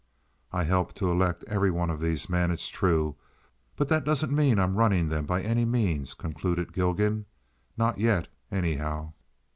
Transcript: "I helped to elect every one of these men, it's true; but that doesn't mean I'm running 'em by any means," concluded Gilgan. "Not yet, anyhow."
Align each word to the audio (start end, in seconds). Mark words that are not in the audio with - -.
"I 0.51 0.63
helped 0.63 0.95
to 0.95 1.11
elect 1.11 1.45
every 1.47 1.69
one 1.69 1.91
of 1.91 2.01
these 2.01 2.27
men, 2.27 2.49
it's 2.49 2.69
true; 2.69 3.17
but 3.75 3.87
that 3.89 4.03
doesn't 4.03 4.33
mean 4.35 4.57
I'm 4.57 4.75
running 4.75 5.13
'em 5.13 5.27
by 5.27 5.43
any 5.43 5.63
means," 5.63 6.15
concluded 6.15 6.73
Gilgan. 6.73 7.27
"Not 7.77 7.99
yet, 7.99 8.27
anyhow." 8.51 9.13